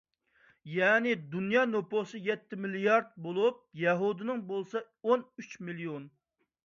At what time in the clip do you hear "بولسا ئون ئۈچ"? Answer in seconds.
4.53-5.55